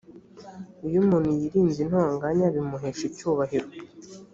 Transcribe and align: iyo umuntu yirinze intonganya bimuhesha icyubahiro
iyo 0.87 0.97
umuntu 1.03 1.29
yirinze 1.39 1.77
intonganya 1.85 2.45
bimuhesha 2.55 3.03
icyubahiro 3.09 3.67